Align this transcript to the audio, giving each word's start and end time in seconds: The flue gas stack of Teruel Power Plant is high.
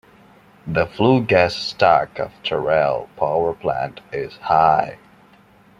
The 0.65 0.87
flue 0.87 1.21
gas 1.23 1.53
stack 1.53 2.17
of 2.17 2.31
Teruel 2.41 3.07
Power 3.17 3.53
Plant 3.53 4.01
is 4.11 4.35
high. 4.37 4.97